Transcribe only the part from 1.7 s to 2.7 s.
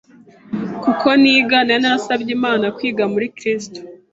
narasabye Imana